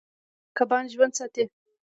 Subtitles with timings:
[0.57, 1.43] کبان ژوند ساتي.